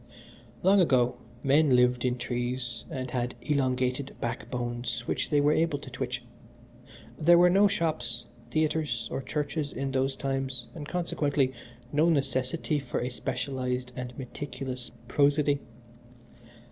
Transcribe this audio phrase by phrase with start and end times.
[0.63, 5.91] "Long ago men lived in trees and had elongated backbones which they were able to
[5.91, 6.23] twitch.
[7.19, 11.53] There were no shops, theatres, or churches in those times, and, consequently,
[11.93, 15.59] no necessity for a specialized and meticulous prosody.